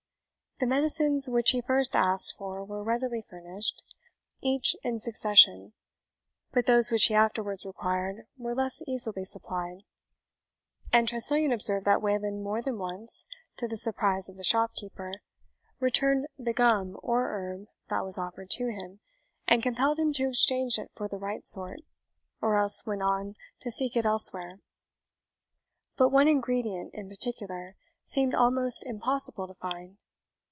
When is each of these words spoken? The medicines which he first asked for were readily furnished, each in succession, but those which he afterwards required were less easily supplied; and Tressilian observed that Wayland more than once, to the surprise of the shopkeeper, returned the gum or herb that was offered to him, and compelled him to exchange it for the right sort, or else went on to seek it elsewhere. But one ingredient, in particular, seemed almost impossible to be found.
The 0.59 0.67
medicines 0.67 1.27
which 1.27 1.49
he 1.49 1.61
first 1.61 1.95
asked 1.95 2.35
for 2.37 2.63
were 2.63 2.83
readily 2.83 3.23
furnished, 3.23 3.81
each 4.41 4.75
in 4.83 4.99
succession, 4.99 5.73
but 6.51 6.67
those 6.67 6.91
which 6.91 7.05
he 7.05 7.15
afterwards 7.15 7.65
required 7.65 8.27
were 8.37 8.53
less 8.53 8.83
easily 8.85 9.25
supplied; 9.25 9.79
and 10.93 11.07
Tressilian 11.07 11.51
observed 11.51 11.83
that 11.87 11.99
Wayland 11.99 12.43
more 12.43 12.61
than 12.61 12.77
once, 12.77 13.25
to 13.57 13.67
the 13.67 13.75
surprise 13.75 14.29
of 14.29 14.35
the 14.37 14.43
shopkeeper, 14.43 15.23
returned 15.79 16.27
the 16.37 16.53
gum 16.53 16.95
or 17.01 17.29
herb 17.31 17.65
that 17.89 18.05
was 18.05 18.19
offered 18.19 18.51
to 18.51 18.67
him, 18.67 18.99
and 19.47 19.63
compelled 19.63 19.97
him 19.97 20.13
to 20.13 20.29
exchange 20.29 20.77
it 20.77 20.91
for 20.93 21.07
the 21.07 21.17
right 21.17 21.47
sort, 21.47 21.79
or 22.39 22.55
else 22.55 22.85
went 22.85 23.01
on 23.01 23.33
to 23.61 23.71
seek 23.71 23.97
it 23.97 24.05
elsewhere. 24.05 24.59
But 25.97 26.09
one 26.09 26.27
ingredient, 26.27 26.93
in 26.93 27.09
particular, 27.09 27.77
seemed 28.05 28.35
almost 28.35 28.85
impossible 28.85 29.47
to 29.47 29.55
be 29.55 29.59
found. 29.59 29.97